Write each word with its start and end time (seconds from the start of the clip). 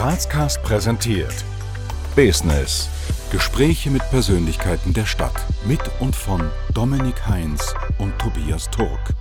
Grazcast 0.00 0.62
präsentiert 0.62 1.44
Business. 2.16 2.88
Gespräche 3.30 3.90
mit 3.90 4.00
Persönlichkeiten 4.08 4.94
der 4.94 5.04
Stadt. 5.04 5.34
Mit 5.66 5.78
und 6.00 6.16
von 6.16 6.40
Dominik 6.72 7.26
Heinz 7.26 7.74
und 7.98 8.18
Tobias 8.18 8.70
Turk. 8.70 9.12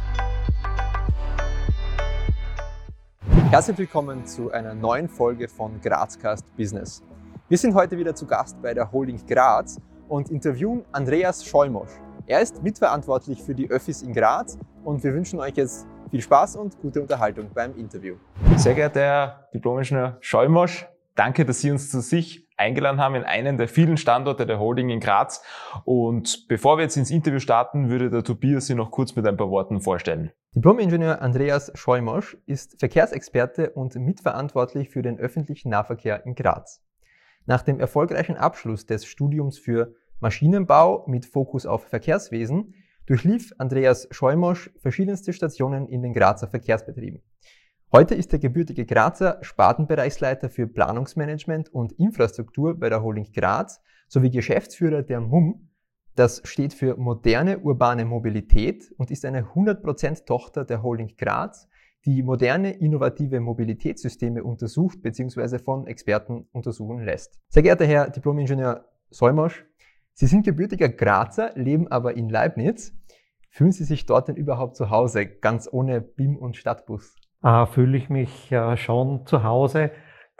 Herzlich 3.50 3.78
willkommen 3.78 4.26
zu 4.26 4.54
einer 4.54 4.73
neuen 4.73 5.10
Folge 5.10 5.50
von 5.50 5.81
Grazcast 5.81 6.46
Business. 6.56 7.04
Wir 7.50 7.58
sind 7.58 7.76
heute 7.76 7.98
wieder 7.98 8.16
zu 8.16 8.26
Gast 8.26 8.62
bei 8.62 8.74
der 8.74 8.90
Holding 8.90 9.20
Graz 9.28 9.82
und 10.08 10.32
interviewen 10.32 10.86
Andreas 10.94 11.44
Scheumosch. 11.44 11.92
Er 12.26 12.40
ist 12.40 12.64
mitverantwortlich 12.64 13.44
für 13.44 13.54
die 13.54 13.70
Öffis 13.70 14.02
in 14.02 14.14
Graz 14.14 14.58
und 14.86 15.04
wir 15.04 15.14
wünschen 15.14 15.42
euch 15.42 15.58
jetzt 15.58 15.86
viel 16.09 16.21
Spaß 16.21 16.55
und 16.55 16.80
gute 16.81 17.02
Unterhaltung 17.02 17.49
beim 17.53 17.76
Interview. 17.77 18.16
Sehr 18.55 18.73
geehrter 18.73 18.99
Herr 18.99 19.49
Diplom-Ingenieur 19.53 20.17
Scheumosch, 20.21 20.88
danke, 21.16 21.45
dass 21.45 21.62
Sie 21.62 21.71
uns 21.71 21.89
zu 21.91 22.02
sich 22.02 22.48
eingeladen 22.58 23.00
haben 23.00 23.16
in 23.16 23.23
einen 23.23 23.58
der 23.58 23.67
vielen 23.67 23.98
Standorte 23.98 24.45
der 24.45 24.59
Holding 24.59 24.90
in 24.90 25.00
Graz. 25.00 25.41
Und 25.86 26.48
bevor 26.48 26.77
wir 26.77 26.84
jetzt 26.84 26.98
ins 26.98 27.12
Interview 27.12 27.40
starten, 27.40 27.90
würde 27.90 28.09
der 28.09 28.23
Tobias 28.23 28.67
Sie 28.67 28.76
noch 28.76 28.91
kurz 28.91 29.16
mit 29.16 29.26
ein 29.27 29.38
paar 29.38 29.50
Worten 29.50 29.81
vorstellen. 29.81 30.31
Diplom-Ingenieur 30.55 31.22
Andreas 31.22 31.72
Scheumosch 31.76 32.38
ist 32.45 32.80
Verkehrsexperte 32.80 33.70
und 33.70 33.95
mitverantwortlich 33.95 34.89
für 34.89 35.02
den 35.02 35.20
öffentlichen 35.20 35.70
Nahverkehr 35.70 36.26
in 36.26 36.36
Graz. 36.36 36.84
Nach 37.45 37.62
dem 37.62 37.80
erfolgreichen 37.80 38.36
Abschluss 38.36 38.86
des 38.86 39.05
Studiums 39.05 39.58
für 39.58 39.94
Maschinenbau 40.20 41.05
mit 41.08 41.26
Fokus 41.26 41.66
auf 41.66 41.86
Verkehrswesen 41.88 42.73
durchlief 43.09 43.54
Andreas 43.58 44.08
Scheumosch 44.12 44.70
verschiedenste 44.77 45.34
Stationen 45.34 45.88
in 45.88 46.04
den 46.04 46.13
Grazer 46.13 46.48
Verkehrsbetrieben. 46.48 47.23
Heute 47.91 48.13
ist 48.13 48.31
der 48.31 48.38
gebürtige 48.38 48.86
Grazer 48.86 49.40
Spartenbereichsleiter 49.41 50.48
für 50.52 50.67
Planungsmanagement 50.67 51.73
und 51.73 51.94
Infrastruktur 51.94 52.80
bei 52.80 52.88
der 52.88 53.02
Holding 53.02 53.31
Graz 53.34 53.81
sowie 54.08 54.30
Geschäftsführer 54.30 55.02
der 55.02 55.22
MUM. 55.22 55.72
Das 56.14 56.44
steht 56.45 56.75
für 56.75 56.97
moderne 56.97 57.58
urbane 57.58 58.06
Mobilität 58.06 58.94
und 58.97 59.09
ist 59.09 59.25
eine 59.25 59.41
100% 59.41 60.25
Tochter 60.25 60.64
der 60.64 60.84
Holding 60.84 61.16
Graz, 61.17 61.67
die 62.06 62.22
moderne 62.22 62.73
innovative 62.73 63.39
Mobilitätssysteme 63.39 64.44
untersucht 64.44 65.02
bzw. 65.02 65.58
von 65.58 65.88
Experten 65.88 66.47
untersuchen 66.52 67.03
lässt. 67.03 67.39
Sehr 67.50 67.64
geehrter 67.64 67.88
Herr 67.88 68.12
Diplomingenieur 68.12 68.86
Solmosch, 69.09 69.66
Sie 70.19 70.28
sind 70.28 70.44
gebürtiger 70.44 70.89
Grazer, 70.89 71.53
leben 71.56 71.88
aber 71.88 72.17
in 72.17 72.28
Leibniz. 72.28 72.94
Fühlen 73.50 73.72
Sie 73.72 73.83
sich 73.83 74.05
dort 74.05 74.28
denn 74.28 74.36
überhaupt 74.36 74.75
zu 74.75 74.89
Hause, 74.89 75.25
ganz 75.25 75.67
ohne 75.72 76.02
BIM 76.02 76.38
und 76.38 76.55
Stadtbus? 76.55 77.16
Äh, 77.44 77.66
fühle 77.66 77.97
ich 77.97 78.09
mich 78.09 78.52
äh, 78.52 78.78
schon 78.78 79.25
zu 79.25 79.44
Hause. 79.44 79.91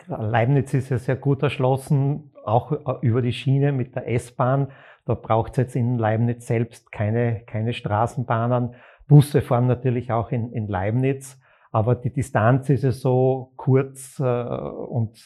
Leibniz 0.08 0.74
ist 0.74 0.90
ja 0.90 0.98
sehr 0.98 1.16
gut 1.16 1.44
erschlossen, 1.44 2.32
auch 2.46 2.72
äh, 2.72 3.06
über 3.06 3.22
die 3.22 3.34
Schiene 3.34 3.72
mit 3.72 3.96
der 3.96 4.08
S-Bahn. 4.10 4.72
Da 5.06 5.16
braucht 5.16 5.52
es 5.52 5.58
jetzt 5.58 5.76
in 5.76 5.98
Leibniz 5.98 6.46
selbst 6.48 6.92
keine, 6.92 7.42
keine 7.46 7.74
Straßenbahnen. 7.74 8.76
Busse 9.08 9.42
fahren 9.42 9.68
natürlich 9.68 10.12
auch 10.12 10.32
in, 10.32 10.52
in 10.54 10.68
Leibniz, 10.68 11.40
aber 11.72 11.96
die 11.96 12.14
Distanz 12.14 12.70
ist 12.70 12.84
ja 12.84 12.92
so 12.92 13.54
kurz 13.56 14.20
äh, 14.20 14.24
und 14.24 15.18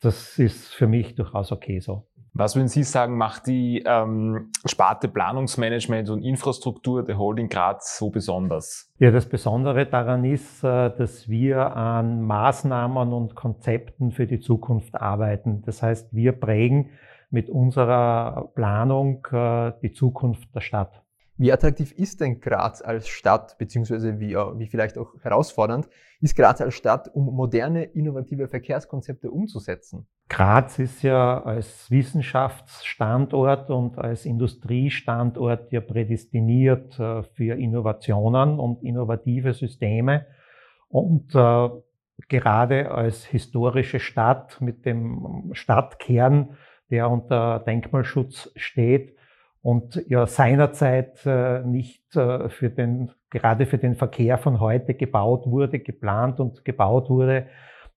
das 0.00 0.38
ist 0.38 0.74
für 0.74 0.86
mich 0.86 1.14
durchaus 1.14 1.52
okay 1.52 1.78
so. 1.78 2.06
Was 2.34 2.56
würden 2.56 2.68
Sie 2.68 2.82
sagen, 2.82 3.18
macht 3.18 3.46
die 3.46 3.82
ähm, 3.86 4.50
Sparte 4.64 5.08
Planungsmanagement 5.08 6.08
und 6.08 6.22
Infrastruktur 6.22 7.04
der 7.04 7.18
Holding 7.18 7.50
Graz 7.50 7.98
so 7.98 8.08
besonders? 8.08 8.90
Ja, 8.98 9.10
das 9.10 9.28
Besondere 9.28 9.84
daran 9.84 10.24
ist, 10.24 10.64
äh, 10.64 10.90
dass 10.96 11.28
wir 11.28 11.76
an 11.76 12.22
Maßnahmen 12.22 13.12
und 13.12 13.34
Konzepten 13.34 14.12
für 14.12 14.26
die 14.26 14.40
Zukunft 14.40 14.94
arbeiten. 14.94 15.62
Das 15.66 15.82
heißt, 15.82 16.14
wir 16.14 16.32
prägen 16.32 16.90
mit 17.30 17.50
unserer 17.50 18.50
Planung 18.54 19.26
äh, 19.30 19.72
die 19.82 19.92
Zukunft 19.92 20.54
der 20.54 20.60
Stadt. 20.60 21.02
Wie 21.42 21.52
attraktiv 21.52 21.90
ist 21.98 22.20
denn 22.20 22.38
Graz 22.38 22.82
als 22.82 23.08
Stadt, 23.08 23.58
beziehungsweise 23.58 24.20
wie, 24.20 24.34
äh, 24.34 24.58
wie 24.60 24.68
vielleicht 24.68 24.96
auch 24.96 25.12
herausfordernd, 25.22 25.88
ist 26.20 26.36
Graz 26.36 26.60
als 26.60 26.74
Stadt, 26.74 27.10
um 27.12 27.34
moderne, 27.34 27.82
innovative 27.82 28.46
Verkehrskonzepte 28.46 29.28
umzusetzen? 29.28 30.06
Graz 30.28 30.78
ist 30.78 31.02
ja 31.02 31.42
als 31.42 31.90
Wissenschaftsstandort 31.90 33.70
und 33.70 33.98
als 33.98 34.24
Industriestandort 34.24 35.72
ja 35.72 35.80
prädestiniert 35.80 36.96
äh, 37.00 37.24
für 37.24 37.58
Innovationen 37.58 38.60
und 38.60 38.84
innovative 38.84 39.52
Systeme. 39.52 40.26
Und 40.86 41.34
äh, 41.34 41.68
gerade 42.28 42.92
als 42.92 43.24
historische 43.24 43.98
Stadt 43.98 44.60
mit 44.60 44.86
dem 44.86 45.50
Stadtkern, 45.54 46.56
der 46.88 47.10
unter 47.10 47.58
Denkmalschutz 47.58 48.52
steht, 48.54 49.16
und 49.62 50.04
ja 50.08 50.26
seinerzeit 50.26 51.24
äh, 51.24 51.62
nicht 51.62 52.16
äh, 52.16 52.48
für 52.48 52.68
den, 52.68 53.12
gerade 53.30 53.66
für 53.66 53.78
den 53.78 53.94
Verkehr 53.94 54.36
von 54.36 54.60
heute 54.60 54.94
gebaut 54.94 55.46
wurde, 55.46 55.78
geplant 55.78 56.40
und 56.40 56.64
gebaut 56.64 57.08
wurde, 57.08 57.46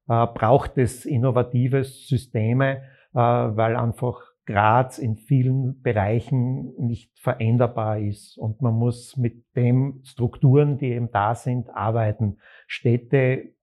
äh, 0.07 0.27
braucht 0.27 0.77
es 0.77 1.05
innovative 1.05 1.83
Systeme, 1.83 2.83
weil 3.17 3.77
einfach 3.77 4.35
Graz 4.45 4.97
in 4.97 5.15
vielen 5.15 5.81
Bereichen 5.81 6.73
nicht 6.77 7.17
veränderbar 7.17 7.97
ist 7.97 8.37
und 8.37 8.61
man 8.61 8.73
muss 8.73 9.15
mit 9.15 9.43
den 9.55 10.01
Strukturen, 10.03 10.77
die 10.77 10.91
eben 10.91 11.09
da 11.11 11.33
sind, 11.33 11.69
arbeiten. 11.69 12.37
Städte 12.67 13.53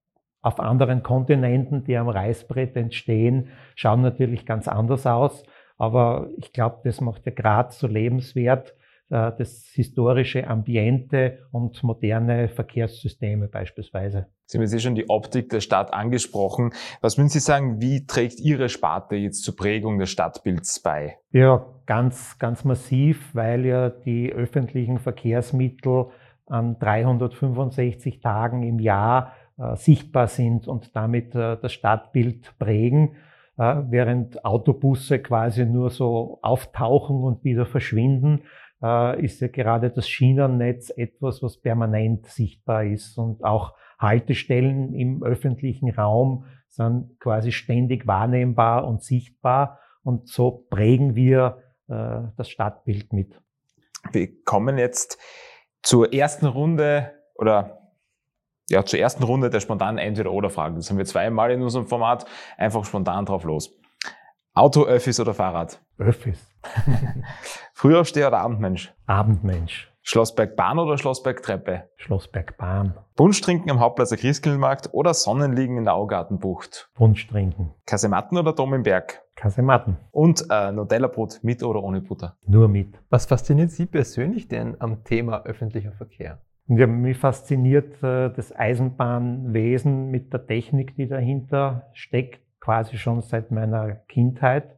auf 0.41 0.59
anderen 0.59 1.03
Kontinenten, 1.03 1.85
die 1.85 1.95
am 1.97 2.09
Reißbrett 2.09 2.75
entstehen, 2.75 3.49
schauen 3.75 4.01
natürlich 4.01 4.45
ganz 4.45 4.67
anders 4.67 5.07
aus. 5.07 5.45
Aber 5.83 6.29
ich 6.37 6.53
glaube, 6.53 6.79
das 6.85 7.01
macht 7.01 7.25
ja 7.25 7.33
Graz 7.33 7.79
so 7.79 7.87
lebenswert, 7.87 8.73
äh, 9.09 9.33
das 9.37 9.69
historische 9.73 10.47
Ambiente 10.47 11.39
und 11.51 11.83
moderne 11.83 12.47
Verkehrssysteme 12.47 13.49
beispielsweise. 13.49 14.27
Sie 14.45 14.57
haben 14.57 14.63
jetzt 14.63 14.73
eh 14.73 14.79
schon 14.79 14.95
die 14.95 15.09
Optik 15.09 15.49
der 15.49 15.59
Stadt 15.59 15.93
angesprochen. 15.93 16.71
Was 17.01 17.17
würden 17.17 17.27
Sie 17.27 17.39
sagen, 17.41 17.81
wie 17.81 18.05
trägt 18.05 18.39
Ihre 18.39 18.69
Sparte 18.69 19.17
jetzt 19.17 19.43
zur 19.43 19.57
Prägung 19.57 19.99
des 19.99 20.09
Stadtbilds 20.09 20.79
bei? 20.79 21.17
Ja, 21.31 21.65
ganz, 21.85 22.37
ganz 22.39 22.63
massiv, 22.63 23.35
weil 23.35 23.65
ja 23.65 23.89
die 23.89 24.31
öffentlichen 24.31 24.99
Verkehrsmittel 24.99 26.05
an 26.45 26.79
365 26.79 28.21
Tagen 28.21 28.63
im 28.63 28.79
Jahr 28.79 29.33
äh, 29.57 29.75
sichtbar 29.75 30.27
sind 30.27 30.65
und 30.65 30.95
damit 30.95 31.35
äh, 31.35 31.57
das 31.61 31.73
Stadtbild 31.73 32.57
prägen 32.57 33.17
während 33.57 34.43
Autobusse 34.45 35.19
quasi 35.19 35.65
nur 35.65 35.89
so 35.89 36.39
auftauchen 36.41 37.23
und 37.23 37.43
wieder 37.43 37.65
verschwinden, 37.65 38.43
äh, 38.81 39.23
ist 39.23 39.41
ja 39.41 39.47
gerade 39.47 39.89
das 39.89 40.07
Schienennetz 40.07 40.91
etwas, 40.95 41.41
was 41.41 41.61
permanent 41.61 42.25
sichtbar 42.27 42.83
ist 42.83 43.17
und 43.17 43.43
auch 43.43 43.73
Haltestellen 43.99 44.93
im 44.93 45.23
öffentlichen 45.23 45.89
Raum 45.91 46.45
sind 46.67 47.19
quasi 47.19 47.51
ständig 47.51 48.07
wahrnehmbar 48.07 48.87
und 48.87 49.03
sichtbar 49.03 49.79
und 50.03 50.27
so 50.27 50.65
prägen 50.69 51.15
wir 51.15 51.59
äh, 51.87 52.21
das 52.35 52.49
Stadtbild 52.49 53.13
mit. 53.13 53.39
Wir 54.11 54.29
kommen 54.43 54.77
jetzt 54.77 55.17
zur 55.81 56.13
ersten 56.13 56.47
Runde 56.47 57.11
oder 57.35 57.82
ja, 58.69 58.85
zur 58.85 58.99
ersten 58.99 59.23
Runde 59.23 59.49
der 59.49 59.59
spontanen 59.59 59.97
Entweder-Oder-Fragen. 59.97 60.75
Das 60.75 60.89
haben 60.89 60.97
wir 60.97 61.05
zweimal 61.05 61.51
in 61.51 61.61
unserem 61.61 61.87
Format. 61.87 62.25
Einfach 62.57 62.85
spontan 62.85 63.25
drauf 63.25 63.43
los. 63.43 63.73
Auto, 64.53 64.83
Öffis 64.83 65.19
oder 65.19 65.33
Fahrrad? 65.33 65.81
Öffis. 65.97 66.47
Frühaufsteher 67.73 68.27
oder 68.27 68.39
Abendmensch? 68.39 68.93
Abendmensch. 69.07 69.91
Schlossbergbahn 70.05 70.79
oder 70.79 70.97
Schlossbergtreppe? 70.97 71.89
Schlossbergbahn. 71.95 72.93
Punsch 73.15 73.39
trinken 73.41 73.71
am 73.71 73.79
Hauptplatz 73.79 74.09
der 74.09 74.17
Christkindlmarkt 74.17 74.89
oder 74.91 75.13
Sonnenliegen 75.13 75.77
in 75.77 75.85
der 75.85 75.95
Augartenbucht? 75.95 76.89
Punsch 76.93 77.25
trinken. 77.27 77.73
Kasematten 77.85 78.37
oder 78.37 78.53
Dom 78.53 78.73
im 78.73 78.83
Berg? 78.83 79.23
Kasematten. 79.35 79.97
Und 80.11 80.45
äh, 80.49 80.71
Nutella-Brot 80.71 81.39
mit 81.41 81.63
oder 81.63 81.81
ohne 81.81 82.01
Butter? 82.01 82.37
Nur 82.45 82.67
mit. 82.67 82.99
Was 83.09 83.25
fasziniert 83.25 83.71
Sie 83.71 83.85
persönlich 83.85 84.49
denn 84.49 84.79
am 84.79 85.03
Thema 85.03 85.43
öffentlicher 85.45 85.93
Verkehr? 85.93 86.41
Ja, 86.67 86.87
mich 86.87 87.17
fasziniert 87.17 88.01
äh, 88.01 88.29
das 88.29 88.55
Eisenbahnwesen 88.55 90.09
mit 90.09 90.31
der 90.31 90.45
Technik, 90.45 90.95
die 90.95 91.07
dahinter 91.07 91.89
steckt, 91.91 92.39
quasi 92.61 92.97
schon 92.97 93.21
seit 93.21 93.51
meiner 93.51 93.95
Kindheit. 94.07 94.77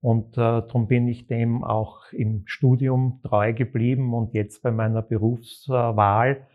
Und 0.00 0.38
äh, 0.38 0.40
darum 0.40 0.86
bin 0.86 1.06
ich 1.06 1.26
dem 1.26 1.64
auch 1.64 2.10
im 2.12 2.44
Studium 2.46 3.20
treu 3.22 3.52
geblieben 3.52 4.14
und 4.14 4.32
jetzt 4.32 4.62
bei 4.62 4.70
meiner 4.70 5.02
Berufswahl. 5.02 6.46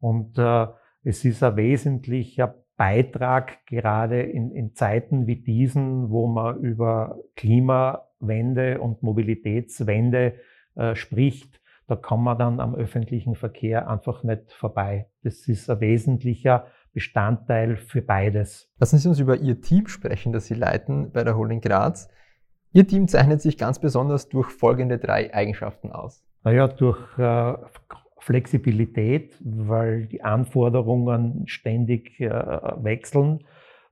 Und 0.00 0.38
äh, 0.38 0.66
es 1.04 1.24
ist 1.26 1.42
ein 1.42 1.56
wesentlicher 1.56 2.54
Beitrag, 2.78 3.66
gerade 3.66 4.22
in, 4.22 4.50
in 4.50 4.74
Zeiten 4.74 5.26
wie 5.26 5.36
diesen, 5.36 6.10
wo 6.10 6.26
man 6.26 6.58
über 6.60 7.18
Klimawende 7.36 8.80
und 8.80 9.02
Mobilitätswende 9.02 10.36
äh, 10.74 10.94
spricht, 10.94 11.61
da 11.86 11.96
kann 11.96 12.22
man 12.22 12.38
dann 12.38 12.60
am 12.60 12.74
öffentlichen 12.74 13.34
Verkehr 13.34 13.88
einfach 13.88 14.22
nicht 14.22 14.52
vorbei. 14.52 15.08
Das 15.22 15.48
ist 15.48 15.68
ein 15.68 15.80
wesentlicher 15.80 16.66
Bestandteil 16.92 17.76
für 17.76 18.02
beides. 18.02 18.70
Lassen 18.78 18.98
Sie 18.98 19.08
uns 19.08 19.18
über 19.18 19.36
Ihr 19.36 19.60
Team 19.60 19.86
sprechen, 19.86 20.32
das 20.32 20.46
Sie 20.46 20.54
leiten 20.54 21.10
bei 21.10 21.24
der 21.24 21.36
Holding 21.36 21.60
Graz. 21.60 22.08
Ihr 22.72 22.86
Team 22.86 23.08
zeichnet 23.08 23.40
sich 23.40 23.58
ganz 23.58 23.78
besonders 23.78 24.28
durch 24.28 24.50
folgende 24.50 24.98
drei 24.98 25.32
Eigenschaften 25.34 25.92
aus. 25.92 26.24
Naja, 26.44 26.68
durch 26.68 27.18
äh, 27.18 27.54
Flexibilität, 28.18 29.36
weil 29.40 30.06
die 30.06 30.22
Anforderungen 30.22 31.46
ständig 31.46 32.20
äh, 32.20 32.30
wechseln, 32.30 33.44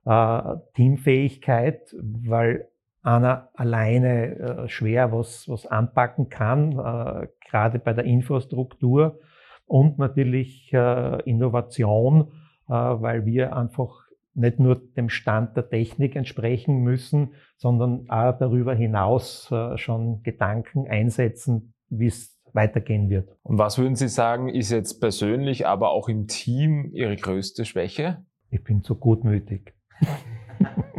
äh, 0.05 0.41
Teamfähigkeit, 0.75 1.95
weil 2.01 2.67
einer 3.03 3.49
alleine 3.53 4.37
äh, 4.37 4.69
schwer 4.69 5.11
was, 5.11 5.49
was 5.49 5.65
anpacken 5.65 6.29
kann, 6.29 6.73
äh, 6.73 7.27
gerade 7.49 7.79
bei 7.79 7.93
der 7.93 8.05
Infrastruktur 8.05 9.19
und 9.65 9.97
natürlich 9.97 10.71
äh, 10.73 11.21
Innovation, 11.23 12.31
weil 12.67 13.25
wir 13.25 13.53
einfach 13.57 14.05
nicht 14.33 14.59
nur 14.59 14.75
dem 14.95 15.09
Stand 15.09 15.57
der 15.57 15.67
Technik 15.67 16.15
entsprechen 16.15 16.83
müssen, 16.83 17.33
sondern 17.57 18.09
auch 18.09 18.37
darüber 18.37 18.73
hinaus 18.73 19.53
schon 19.75 20.23
Gedanken 20.23 20.87
einsetzen, 20.87 21.73
wie 21.89 22.05
es 22.05 22.39
weitergehen 22.53 23.09
wird. 23.09 23.29
Und 23.43 23.57
was 23.57 23.77
würden 23.77 23.95
Sie 23.95 24.07
sagen, 24.07 24.47
ist 24.47 24.71
jetzt 24.71 25.01
persönlich, 25.01 25.67
aber 25.67 25.91
auch 25.91 26.07
im 26.07 26.27
Team 26.27 26.91
Ihre 26.93 27.17
größte 27.17 27.65
Schwäche? 27.65 28.25
Ich 28.51 28.63
bin 28.63 28.83
zu 28.83 28.95
gutmütig. 28.95 29.73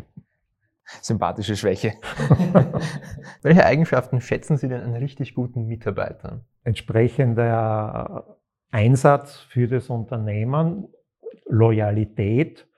Sympathische 1.03 1.57
Schwäche. 1.57 1.95
Welche 3.43 3.67
Eigenschaften 3.67 4.21
schätzen 4.21 4.57
Sie 4.57 4.69
denn 4.69 4.83
an 4.83 4.95
richtig 4.95 5.35
guten 5.35 5.67
Mitarbeitern? 5.67 6.45
Entsprechender 6.63 8.39
Einsatz 8.71 9.37
für 9.37 9.67
das 9.67 9.91
Unternehmen, 9.91 10.89
Loyalität 11.47 12.69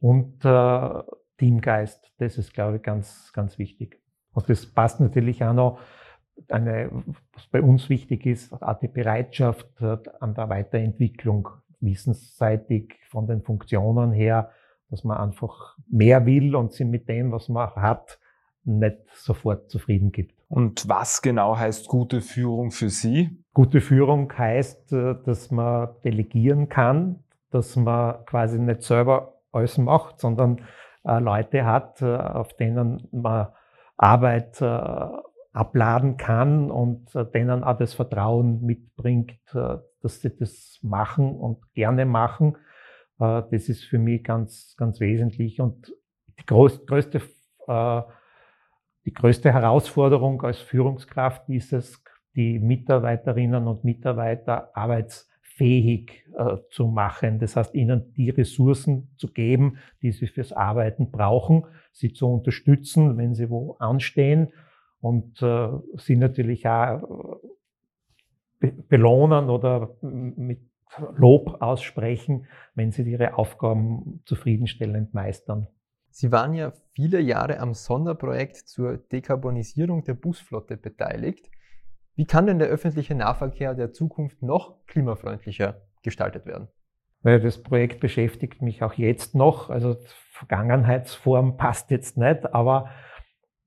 und 0.00 0.44
äh, 0.44 1.02
Teamgeist. 1.38 2.12
Das 2.18 2.38
ist, 2.38 2.52
glaube 2.52 2.78
ich, 2.78 2.82
ganz, 2.82 3.32
ganz 3.32 3.56
wichtig. 3.56 4.00
Und 4.32 4.48
das 4.50 4.66
passt 4.66 5.00
natürlich 5.00 5.42
auch 5.44 5.54
noch 5.54 5.78
eine, 6.48 6.90
was 7.32 7.46
bei 7.46 7.62
uns 7.62 7.88
wichtig 7.88 8.26
ist, 8.26 8.52
auch 8.52 8.78
die 8.80 8.88
Bereitschaft 8.88 9.80
an 9.80 10.34
der 10.34 10.48
Weiterentwicklung, 10.48 11.48
wissensseitig 11.80 12.98
von 13.10 13.26
den 13.26 13.42
Funktionen 13.42 14.12
her, 14.12 14.50
dass 14.90 15.04
man 15.04 15.18
einfach 15.18 15.76
mehr 15.88 16.26
will 16.26 16.56
und 16.56 16.72
sie 16.72 16.84
mit 16.84 17.08
dem, 17.08 17.32
was 17.32 17.48
man 17.48 17.70
hat, 17.76 18.18
nicht 18.64 18.98
sofort 19.14 19.70
zufrieden 19.70 20.12
gibt. 20.12 20.34
Und 20.48 20.88
was 20.88 21.22
genau 21.22 21.56
heißt 21.56 21.88
gute 21.88 22.20
Führung 22.20 22.72
für 22.72 22.90
Sie? 22.90 23.38
Gute 23.54 23.80
Führung 23.80 24.32
heißt, 24.36 24.92
äh, 24.92 25.14
dass 25.24 25.50
man 25.50 25.90
delegieren 26.04 26.68
kann, 26.68 27.22
dass 27.50 27.76
man 27.76 28.24
quasi 28.26 28.58
nicht 28.58 28.82
selber 28.82 29.34
alles 29.52 29.78
macht, 29.78 30.20
sondern 30.20 30.62
äh, 31.04 31.18
Leute 31.20 31.64
hat, 31.64 32.02
äh, 32.02 32.16
auf 32.16 32.52
denen 32.54 33.08
man 33.12 33.48
Arbeit 33.96 34.62
abladen 35.52 36.16
kann 36.16 36.70
und 36.70 37.14
denen 37.34 37.62
auch 37.62 37.76
das 37.76 37.92
Vertrauen 37.92 38.62
mitbringt, 38.62 39.38
dass 39.52 40.22
sie 40.22 40.34
das 40.34 40.78
machen 40.80 41.36
und 41.36 41.58
gerne 41.74 42.06
machen 42.06 42.56
das 43.20 43.68
ist 43.68 43.84
für 43.84 43.98
mich 43.98 44.24
ganz, 44.24 44.74
ganz 44.78 44.98
wesentlich. 44.98 45.60
Und 45.60 45.94
die 46.38 46.46
größte, 46.46 47.20
äh, 47.66 48.02
die 49.04 49.12
größte 49.12 49.52
Herausforderung 49.52 50.40
als 50.42 50.58
Führungskraft 50.58 51.48
ist 51.50 51.72
es, 51.74 52.02
die 52.34 52.58
Mitarbeiterinnen 52.58 53.66
und 53.66 53.84
Mitarbeiter 53.84 54.74
arbeitsfähig 54.74 56.24
äh, 56.34 56.56
zu 56.70 56.86
machen. 56.86 57.38
Das 57.38 57.56
heißt, 57.56 57.74
ihnen 57.74 58.14
die 58.14 58.30
Ressourcen 58.30 59.10
zu 59.16 59.30
geben, 59.30 59.76
die 60.00 60.12
sie 60.12 60.26
fürs 60.26 60.52
Arbeiten 60.52 61.10
brauchen, 61.10 61.66
sie 61.92 62.14
zu 62.14 62.26
unterstützen, 62.26 63.18
wenn 63.18 63.34
sie 63.34 63.50
wo 63.50 63.76
anstehen 63.80 64.52
und 65.02 65.38
sie 65.38 66.16
natürlich 66.16 66.68
auch 66.68 67.40
belohnen 68.88 69.48
oder 69.48 69.96
mit 70.02 70.69
Lob 71.16 71.62
aussprechen, 71.62 72.46
wenn 72.74 72.92
sie 72.92 73.02
ihre 73.02 73.38
Aufgaben 73.38 74.22
zufriedenstellend 74.24 75.14
meistern. 75.14 75.68
Sie 76.10 76.32
waren 76.32 76.54
ja 76.54 76.72
viele 76.94 77.20
Jahre 77.20 77.60
am 77.60 77.74
Sonderprojekt 77.74 78.56
zur 78.56 78.98
Dekarbonisierung 78.98 80.04
der 80.04 80.14
Busflotte 80.14 80.76
beteiligt. 80.76 81.48
Wie 82.16 82.26
kann 82.26 82.46
denn 82.46 82.58
der 82.58 82.68
öffentliche 82.68 83.14
Nahverkehr 83.14 83.74
der 83.74 83.92
Zukunft 83.92 84.42
noch 84.42 84.84
klimafreundlicher 84.86 85.82
gestaltet 86.02 86.46
werden? 86.46 86.68
Das 87.22 87.62
Projekt 87.62 88.00
beschäftigt 88.00 88.62
mich 88.62 88.82
auch 88.82 88.94
jetzt 88.94 89.34
noch. 89.34 89.70
Also 89.70 89.96
Vergangenheitsform 90.32 91.56
passt 91.56 91.90
jetzt 91.90 92.16
nicht, 92.16 92.54
aber, 92.54 92.90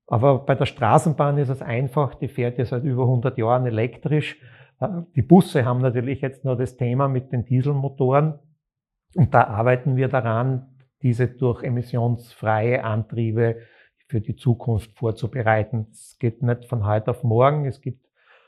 aber 0.06 0.40
bei 0.40 0.54
der 0.54 0.66
Straßenbahn 0.66 1.38
ist 1.38 1.48
es 1.48 1.62
einfach. 1.62 2.16
Die 2.16 2.28
fährt 2.28 2.58
ja 2.58 2.64
seit 2.64 2.84
über 2.84 3.04
100 3.04 3.38
Jahren 3.38 3.66
elektrisch. 3.66 4.36
Die 5.16 5.22
Busse 5.22 5.64
haben 5.64 5.80
natürlich 5.80 6.20
jetzt 6.20 6.44
nur 6.44 6.56
das 6.56 6.76
Thema 6.76 7.08
mit 7.08 7.32
den 7.32 7.44
Dieselmotoren 7.44 8.38
und 9.14 9.32
da 9.32 9.44
arbeiten 9.44 9.96
wir 9.96 10.08
daran, 10.08 10.68
diese 11.02 11.28
durch 11.28 11.62
emissionsfreie 11.62 12.82
Antriebe 12.82 13.56
für 14.08 14.20
die 14.20 14.36
Zukunft 14.36 14.96
vorzubereiten. 14.98 15.88
Es 15.92 16.16
geht 16.18 16.42
nicht 16.42 16.66
von 16.66 16.86
heute 16.86 17.10
auf 17.10 17.22
morgen. 17.22 17.66
Es 17.66 17.80
gibt 17.80 18.04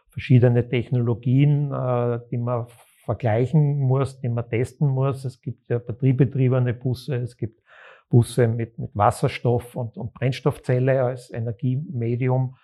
verschiedene 0.08 0.68
Technologien, 0.68 1.72
äh, 1.72 2.20
die 2.30 2.38
man 2.38 2.66
vergleichen 3.04 3.78
muss, 3.78 4.20
die 4.20 4.28
man 4.28 4.48
testen 4.48 4.88
muss. 4.88 5.24
Es 5.24 5.40
gibt 5.40 5.70
ja 5.70 5.78
batteriebetriebene 5.78 6.74
Busse, 6.74 7.16
es 7.16 7.36
gibt 7.36 7.62
Busse 8.08 8.48
mit, 8.48 8.78
mit 8.78 8.90
Wasserstoff 8.94 9.76
und, 9.76 9.96
und 9.96 10.12
Brennstoffzelle 10.14 11.02
als 11.02 11.30
Energiemedium. 11.30 12.56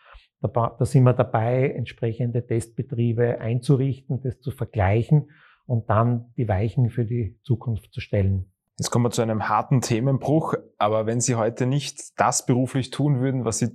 Da, 0.42 0.76
da 0.78 0.84
sind 0.84 1.04
wir 1.04 1.12
dabei, 1.12 1.70
entsprechende 1.70 2.44
Testbetriebe 2.46 3.40
einzurichten, 3.40 4.20
das 4.22 4.40
zu 4.40 4.50
vergleichen 4.50 5.30
und 5.66 5.88
dann 5.88 6.32
die 6.36 6.48
Weichen 6.48 6.90
für 6.90 7.04
die 7.04 7.38
Zukunft 7.42 7.92
zu 7.92 8.00
stellen. 8.00 8.52
Jetzt 8.78 8.90
kommen 8.90 9.04
wir 9.04 9.10
zu 9.10 9.22
einem 9.22 9.48
harten 9.48 9.80
Themenbruch, 9.80 10.54
aber 10.78 11.06
wenn 11.06 11.20
Sie 11.20 11.36
heute 11.36 11.66
nicht 11.66 12.18
das 12.18 12.46
beruflich 12.46 12.90
tun 12.90 13.20
würden, 13.20 13.44
was 13.44 13.58
Sie 13.58 13.70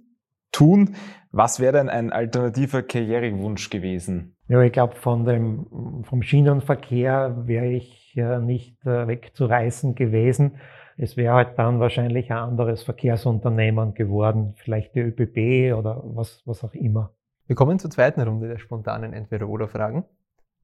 tun, 0.51 0.95
was 1.31 1.59
wäre 1.59 1.73
denn 1.73 1.89
ein 1.89 2.11
alternativer 2.11 2.81
Karrierewunsch 2.81 3.69
gewesen? 3.69 4.35
Ja, 4.47 4.61
ich 4.61 4.71
glaube, 4.71 4.95
von 4.95 5.25
dem, 5.25 6.03
vom 6.03 6.21
Schienenverkehr 6.21 7.43
wäre 7.45 7.67
ich 7.67 8.15
äh, 8.17 8.39
nicht 8.39 8.85
äh, 8.85 9.07
wegzureißen 9.07 9.95
gewesen. 9.95 10.57
Es 10.99 11.15
wäre 11.15 11.35
halt 11.35 11.59
dann 11.59 11.79
wahrscheinlich 11.79 12.31
ein 12.31 12.39
anderes 12.39 12.81
Verkehrsunternehmen 12.81 13.93
geworden, 13.93 14.55
vielleicht 14.57 14.95
die 14.95 15.01
ÖBB 15.01 15.77
oder 15.77 16.01
was, 16.03 16.41
was 16.45 16.63
auch 16.63 16.73
immer. 16.73 17.13
Wir 17.45 17.55
kommen 17.55 17.77
zur 17.77 17.91
zweiten 17.91 18.19
Runde 18.21 18.47
der 18.47 18.57
spontanen 18.57 19.13
Entweder-Oder-Fragen. 19.13 20.05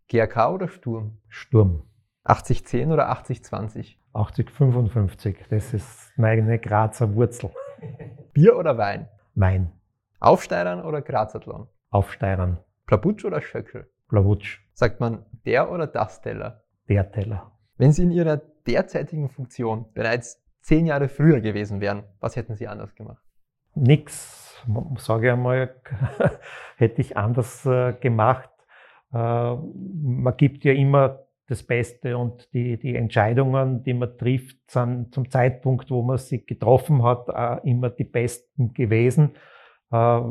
GRK 0.09 0.53
oder 0.53 0.67
Sturm? 0.67 1.19
Sturm. 1.29 1.83
80-10 2.25 2.91
oder 2.91 3.11
80-20? 3.11 3.97
80-55, 4.13 5.35
das 5.49 5.73
ist 5.73 6.11
meine 6.17 6.57
Grazer 6.57 7.13
Wurzel. 7.13 7.51
Bier 8.33 8.57
oder 8.57 8.77
Wein? 8.77 9.07
Wein. 9.35 9.71
Aufsteirern 10.19 10.83
oder 10.83 11.01
Grazathlon? 11.01 11.67
Aufsteirern. 11.91 12.57
Plabutsch 12.87 13.23
oder 13.23 13.39
Schöckel? 13.39 13.87
Plabutsch. 14.09 14.61
Sagt 14.73 14.99
man 14.99 15.25
der 15.45 15.71
oder 15.71 15.85
das 15.85 16.21
Teller? 16.21 16.63
Der 16.89 17.11
Teller. 17.11 17.51
Wenn 17.77 17.91
Sie 17.91 18.03
in 18.03 18.11
Ihrer 18.11 18.41
derzeitigen 18.67 19.29
Funktion 19.29 19.85
bereits 19.93 20.41
zehn 20.61 20.85
Jahre 20.85 21.09
früher 21.09 21.41
gewesen 21.41 21.81
wären, 21.81 22.03
was 22.19 22.35
hätten 22.35 22.55
Sie 22.55 22.67
anders 22.67 22.95
gemacht? 22.95 23.23
Nix, 23.75 24.63
sage 24.97 25.27
ich 25.27 25.33
einmal, 25.33 25.75
hätte 26.77 27.01
ich 27.01 27.17
anders 27.17 27.65
äh, 27.65 27.93
gemacht. 27.93 28.49
Äh, 29.13 29.17
man 29.17 30.33
gibt 30.37 30.63
ja 30.63 30.73
immer 30.73 31.19
das 31.47 31.63
Beste 31.63 32.17
und 32.17 32.53
die, 32.53 32.77
die 32.77 32.95
Entscheidungen, 32.95 33.83
die 33.83 33.93
man 33.93 34.17
trifft, 34.17 34.71
sind 34.71 35.13
zum 35.13 35.29
Zeitpunkt, 35.29 35.91
wo 35.91 36.01
man 36.01 36.17
sie 36.17 36.45
getroffen 36.45 37.03
hat, 37.03 37.27
immer 37.65 37.89
die 37.89 38.05
besten 38.05 38.73
gewesen. 38.73 39.31
Äh, 39.91 40.21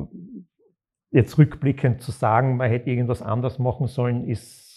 jetzt 1.10 1.36
rückblickend 1.36 2.00
zu 2.00 2.10
sagen, 2.10 2.56
man 2.56 2.70
hätte 2.70 2.90
irgendwas 2.90 3.20
anders 3.20 3.58
machen 3.58 3.86
sollen, 3.86 4.26
ist 4.26 4.71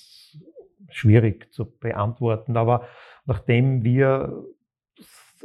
schwierig 0.96 1.52
zu 1.54 1.66
beantworten. 1.66 2.58
Aber 2.58 2.88
nachdem 3.26 3.84
wir 3.84 4.46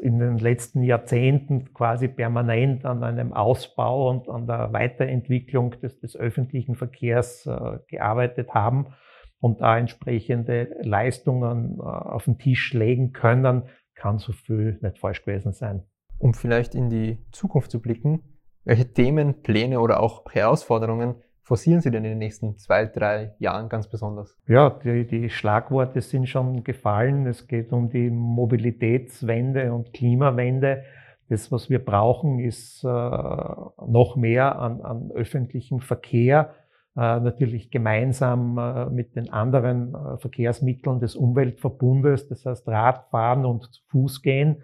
in 0.01 0.19
den 0.19 0.39
letzten 0.39 0.83
Jahrzehnten 0.83 1.75
quasi 1.75 2.09
permanent 2.09 2.87
an 2.87 3.03
einem 3.03 3.33
Ausbau 3.33 4.09
und 4.09 4.29
an 4.29 4.47
der 4.47 4.73
Weiterentwicklung 4.73 5.79
des, 5.81 5.99
des 5.99 6.17
öffentlichen 6.17 6.75
Verkehrs 6.75 7.47
äh, 7.47 7.79
gearbeitet 7.89 8.55
haben 8.55 8.95
und 9.41 9.61
da 9.61 9.77
entsprechende 9.77 10.77
Leistungen 10.83 11.79
äh, 11.79 11.83
auf 11.83 12.25
den 12.25 12.39
Tisch 12.39 12.73
legen 12.73 13.13
können, 13.13 13.65
kann 13.95 14.19
so 14.19 14.33
viel 14.33 14.79
nicht 14.81 14.99
falsch 14.99 15.25
gewesen 15.25 15.53
sein. 15.53 15.83
Um 16.19 16.33
vielleicht 16.33 16.75
in 16.75 16.89
die 16.89 17.19
Zukunft 17.33 17.71
zu 17.71 17.83
blicken, 17.83 18.23
welche 18.65 18.93
Themen, 18.93 19.43
Pläne 19.43 19.81
oder 19.81 20.01
auch 20.01 20.25
Herausforderungen 20.33 21.17
forcieren 21.51 21.81
Sie 21.81 21.91
denn 21.91 22.05
in 22.05 22.13
den 22.13 22.19
nächsten 22.19 22.57
zwei, 22.59 22.87
drei 22.87 23.35
Jahren 23.41 23.69
ganz 23.69 23.89
besonders? 23.89 24.39
Ja, 24.47 24.71
die, 24.71 25.05
die 25.05 25.31
Schlagworte 25.31 26.01
sind 26.01 26.29
schon 26.29 26.63
gefallen. 26.63 27.27
Es 27.27 27.49
geht 27.49 27.73
um 27.73 27.91
die 27.91 28.09
Mobilitätswende 28.09 29.73
und 29.73 29.93
Klimawende. 29.93 30.85
Das, 31.29 31.51
was 31.51 31.69
wir 31.69 31.85
brauchen, 31.85 32.39
ist 32.39 32.85
äh, 32.85 32.89
noch 32.89 34.15
mehr 34.15 34.61
an, 34.61 34.81
an 34.83 35.11
öffentlichem 35.11 35.81
Verkehr, 35.81 36.55
äh, 36.97 37.19
natürlich 37.19 37.73
gemeinsam 37.73 38.57
äh, 38.57 38.87
mit 38.87 39.17
den 39.17 39.33
anderen 39.33 39.93
äh, 39.93 40.19
Verkehrsmitteln 40.19 41.01
des 41.01 41.17
Umweltverbundes, 41.17 42.29
das 42.29 42.47
heißt 42.47 42.69
Radfahren 42.69 43.45
und 43.45 43.65
zu 43.73 43.83
Fuß 43.89 44.23
gehen. 44.23 44.63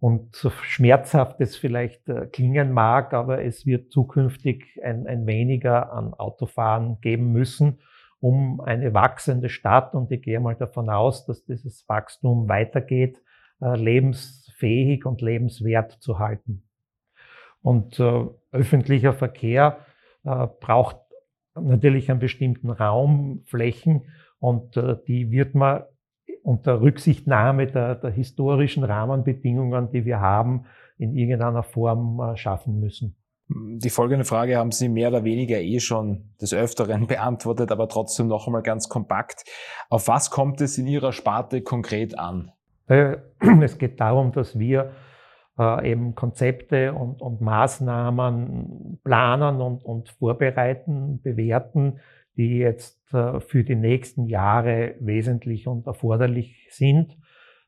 Und 0.00 0.34
so 0.34 0.50
schmerzhaft 0.50 1.40
es 1.40 1.56
vielleicht 1.56 2.02
klingen 2.32 2.72
mag, 2.72 3.12
aber 3.12 3.44
es 3.44 3.66
wird 3.66 3.92
zukünftig 3.92 4.80
ein, 4.82 5.06
ein 5.06 5.26
weniger 5.26 5.92
an 5.92 6.14
Autofahren 6.14 7.00
geben 7.00 7.32
müssen, 7.32 7.80
um 8.18 8.60
eine 8.60 8.94
wachsende 8.94 9.50
Stadt, 9.50 9.94
und 9.94 10.10
ich 10.10 10.22
gehe 10.22 10.40
mal 10.40 10.56
davon 10.56 10.88
aus, 10.88 11.26
dass 11.26 11.44
dieses 11.44 11.86
Wachstum 11.88 12.48
weitergeht, 12.48 13.18
lebensfähig 13.60 15.04
und 15.04 15.20
lebenswert 15.20 15.92
zu 16.00 16.18
halten. 16.18 16.62
Und 17.62 18.00
äh, 18.00 18.24
öffentlicher 18.52 19.12
Verkehr 19.12 19.78
äh, 20.24 20.46
braucht 20.60 20.96
natürlich 21.54 22.10
einen 22.10 22.20
bestimmten 22.20 22.70
Raum, 22.70 23.42
Flächen 23.44 24.06
und 24.38 24.76
äh, 24.76 24.96
die 25.06 25.30
wird 25.30 25.54
man 25.54 25.82
unter 26.42 26.80
Rücksichtnahme 26.80 27.66
der, 27.66 27.94
der, 27.94 28.10
historischen 28.10 28.84
Rahmenbedingungen, 28.84 29.90
die 29.90 30.04
wir 30.04 30.20
haben, 30.20 30.66
in 30.98 31.14
irgendeiner 31.14 31.62
Form 31.62 32.20
äh, 32.20 32.36
schaffen 32.36 32.80
müssen. 32.80 33.16
Die 33.48 33.90
folgende 33.90 34.24
Frage 34.24 34.56
haben 34.56 34.70
Sie 34.70 34.88
mehr 34.88 35.08
oder 35.08 35.24
weniger 35.24 35.60
eh 35.60 35.80
schon 35.80 36.30
des 36.40 36.54
Öfteren 36.54 37.06
beantwortet, 37.08 37.72
aber 37.72 37.88
trotzdem 37.88 38.28
noch 38.28 38.46
einmal 38.46 38.62
ganz 38.62 38.88
kompakt. 38.88 39.44
Auf 39.88 40.08
was 40.08 40.30
kommt 40.30 40.60
es 40.60 40.78
in 40.78 40.86
Ihrer 40.86 41.12
Sparte 41.12 41.62
konkret 41.62 42.18
an? 42.18 42.52
Äh, 42.86 43.16
es 43.62 43.78
geht 43.78 44.00
darum, 44.00 44.32
dass 44.32 44.58
wir 44.58 44.92
äh, 45.58 45.90
eben 45.90 46.14
Konzepte 46.14 46.94
und, 46.94 47.20
und 47.20 47.40
Maßnahmen 47.40 49.00
planen 49.04 49.60
und, 49.60 49.84
und 49.84 50.08
vorbereiten, 50.10 51.20
bewerten, 51.22 52.00
die 52.36 52.58
jetzt 52.58 53.12
äh, 53.12 53.40
für 53.40 53.64
die 53.64 53.76
nächsten 53.76 54.26
Jahre 54.26 54.94
wesentlich 55.00 55.66
und 55.66 55.86
erforderlich 55.86 56.68
sind. 56.70 57.12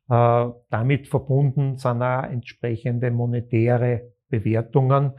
Äh, 0.09 0.49
damit 0.71 1.09
verbunden 1.09 1.77
sind 1.77 2.03
auch 2.03 2.25
entsprechende 2.25 3.11
monetäre 3.11 4.13
Bewertungen, 4.29 5.13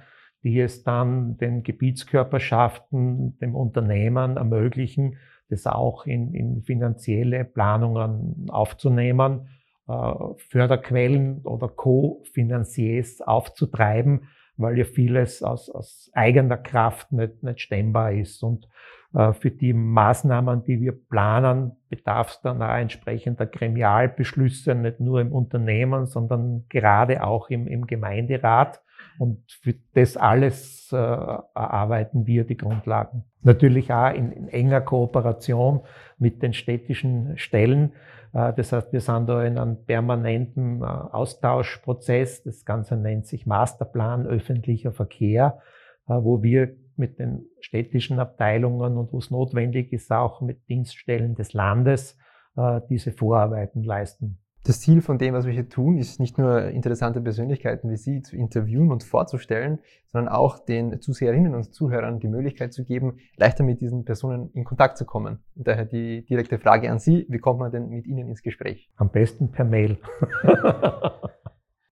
die 0.43 0.59
es 0.59 0.83
dann 0.83 1.37
den 1.37 1.63
Gebietskörperschaften, 1.63 3.37
dem 3.39 3.55
Unternehmen 3.55 4.37
ermöglichen, 4.37 5.17
das 5.49 5.67
auch 5.67 6.05
in, 6.05 6.33
in 6.33 6.63
finanzielle 6.63 7.45
Planungen 7.45 8.49
aufzunehmen 8.49 9.47
äh, 9.87 10.13
Förderquellen 10.49 11.41
oder 11.41 11.67
Co-Finanziers 11.67 13.21
aufzutreiben, 13.21 14.29
weil 14.57 14.77
ja 14.77 14.85
vieles 14.85 15.41
aus, 15.43 15.69
aus 15.69 16.11
eigener 16.13 16.57
Kraft 16.57 17.11
nicht, 17.11 17.43
nicht 17.43 17.61
stemmbar 17.61 18.11
ist. 18.11 18.43
Und 18.43 18.67
äh, 19.13 19.33
für 19.33 19.51
die 19.51 19.73
Maßnahmen, 19.73 20.63
die 20.63 20.81
wir 20.81 20.93
planen, 20.93 21.73
bedarf 21.89 22.31
es 22.31 22.41
dann 22.41 22.61
auch 22.61 22.75
entsprechender 22.75 23.45
Gremialbeschlüsse, 23.45 24.75
nicht 24.75 24.99
nur 24.99 25.21
im 25.21 25.31
Unternehmen, 25.31 26.05
sondern 26.05 26.65
gerade 26.69 27.23
auch 27.23 27.49
im, 27.49 27.67
im 27.67 27.87
Gemeinderat. 27.87 28.81
Und 29.19 29.43
für 29.61 29.75
das 29.93 30.17
alles 30.17 30.91
äh, 30.91 30.95
erarbeiten 30.95 32.25
wir 32.25 32.45
die 32.45 32.57
Grundlagen. 32.57 33.23
Natürlich 33.41 33.91
auch 33.91 34.13
in, 34.13 34.31
in 34.31 34.47
enger 34.47 34.81
Kooperation 34.81 35.81
mit 36.17 36.41
den 36.41 36.53
städtischen 36.53 37.37
Stellen, 37.37 37.93
äh, 38.33 38.53
das 38.53 38.71
heißt, 38.71 38.91
wir 38.91 39.01
sind 39.01 39.29
da 39.29 39.43
in 39.43 39.57
einem 39.57 39.85
permanenten 39.85 40.81
äh, 40.81 40.85
Austauschprozess. 40.85 42.43
Das 42.43 42.65
Ganze 42.65 42.97
nennt 42.97 43.27
sich 43.27 43.45
Masterplan 43.45 44.25
öffentlicher 44.25 44.91
Verkehr, 44.91 45.59
äh, 46.07 46.13
wo 46.13 46.43
wir 46.43 46.75
mit 46.95 47.17
den 47.19 47.45
städtischen 47.59 48.19
Abteilungen 48.19 48.97
und 48.97 49.13
wo 49.13 49.17
es 49.17 49.31
notwendig 49.31 49.93
ist, 49.93 50.11
auch 50.11 50.41
mit 50.41 50.67
Dienststellen 50.69 51.35
des 51.35 51.53
Landes 51.53 52.17
diese 52.87 53.11
Vorarbeiten 53.11 53.81
leisten. 53.81 54.37
Das 54.65 54.79
Ziel 54.79 55.01
von 55.01 55.17
dem, 55.17 55.33
was 55.33 55.45
wir 55.45 55.51
hier 55.51 55.67
tun, 55.67 55.97
ist 55.97 56.21
nicht 56.21 56.37
nur 56.37 56.69
interessante 56.69 57.19
Persönlichkeiten 57.19 57.89
wie 57.89 57.97
Sie 57.97 58.21
zu 58.21 58.37
interviewen 58.37 58.93
und 58.93 59.03
vorzustellen, 59.03 59.79
sondern 60.05 60.33
auch 60.33 60.57
den 60.57 61.01
Zuseherinnen 61.01 61.53
und 61.53 61.73
Zuhörern 61.73 62.21
die 62.21 62.29
Möglichkeit 62.29 62.71
zu 62.71 62.85
geben, 62.85 63.17
leichter 63.35 63.65
mit 63.65 63.81
diesen 63.81 64.05
Personen 64.05 64.51
in 64.53 64.63
Kontakt 64.63 64.97
zu 64.97 65.03
kommen. 65.03 65.39
Und 65.55 65.67
daher 65.67 65.83
die 65.83 66.23
direkte 66.23 66.59
Frage 66.59 66.89
an 66.89 66.99
Sie, 66.99 67.25
wie 67.27 67.39
kommt 67.39 67.59
man 67.59 67.71
denn 67.71 67.89
mit 67.89 68.07
Ihnen 68.07 68.29
ins 68.29 68.41
Gespräch? 68.41 68.89
Am 68.95 69.11
besten 69.11 69.51
per 69.51 69.65
Mail. 69.65 69.97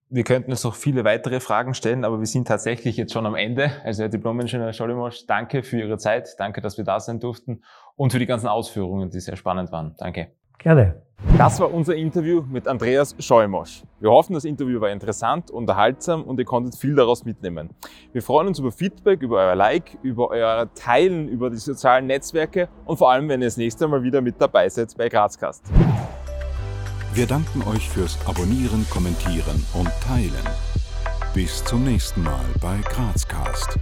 wir 0.08 0.24
könnten 0.24 0.50
jetzt 0.50 0.64
noch 0.64 0.74
viele 0.74 1.04
weitere 1.04 1.40
Fragen 1.40 1.74
stellen, 1.74 2.06
aber 2.06 2.20
wir 2.20 2.26
sind 2.26 2.48
tatsächlich 2.48 2.96
jetzt 2.96 3.12
schon 3.12 3.26
am 3.26 3.34
Ende. 3.34 3.70
Also 3.84 4.02
Herr 4.02 4.08
Diplom-Ingenieur 4.08 4.72
Scholimosch, 4.72 5.26
danke 5.26 5.62
für 5.62 5.78
Ihre 5.78 5.98
Zeit, 5.98 6.36
danke, 6.38 6.62
dass 6.62 6.78
wir 6.78 6.84
da 6.84 6.98
sein 7.00 7.20
durften 7.20 7.64
und 7.96 8.12
für 8.12 8.18
die 8.18 8.26
ganzen 8.26 8.48
Ausführungen, 8.48 9.10
die 9.10 9.20
sehr 9.20 9.36
spannend 9.36 9.72
waren. 9.72 9.94
Danke. 9.98 10.32
Gerne. 10.62 11.02
Das 11.38 11.60
war 11.60 11.72
unser 11.72 11.94
Interview 11.94 12.42
mit 12.42 12.68
Andreas 12.68 13.14
Scheumosch. 13.18 13.82
Wir 14.00 14.10
hoffen, 14.10 14.34
das 14.34 14.44
Interview 14.44 14.80
war 14.80 14.90
interessant, 14.90 15.50
unterhaltsam 15.50 16.24
und 16.24 16.38
ihr 16.38 16.44
konntet 16.44 16.74
viel 16.76 16.94
daraus 16.94 17.24
mitnehmen. 17.24 17.70
Wir 18.12 18.22
freuen 18.22 18.48
uns 18.48 18.58
über 18.58 18.70
Feedback, 18.70 19.22
über 19.22 19.38
euer 19.38 19.54
Like, 19.54 19.96
über 20.02 20.30
euer 20.30 20.68
Teilen, 20.74 21.28
über 21.28 21.48
die 21.48 21.56
sozialen 21.56 22.06
Netzwerke 22.06 22.68
und 22.84 22.96
vor 22.96 23.10
allem, 23.10 23.28
wenn 23.28 23.40
ihr 23.40 23.46
das 23.46 23.56
nächste 23.56 23.88
Mal 23.88 24.02
wieder 24.02 24.20
mit 24.20 24.40
dabei 24.40 24.68
seid 24.68 24.96
bei 24.96 25.08
Grazcast. 25.08 25.64
Wir 27.14 27.26
danken 27.26 27.62
euch 27.68 27.88
fürs 27.88 28.18
Abonnieren, 28.26 28.86
Kommentieren 28.90 29.64
und 29.74 29.90
Teilen. 30.06 30.46
Bis 31.34 31.64
zum 31.64 31.84
nächsten 31.84 32.22
Mal 32.22 32.44
bei 32.60 32.78
Grazcast. 32.84 33.78